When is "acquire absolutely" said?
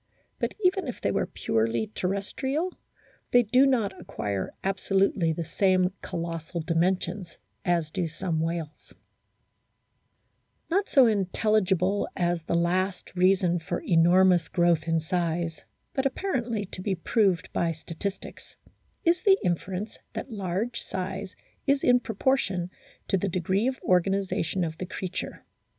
4.01-5.31